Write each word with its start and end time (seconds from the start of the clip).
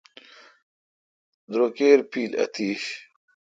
دروکیر 1.51 1.99
پیل 2.11 2.31
اتش۔ 2.43 2.83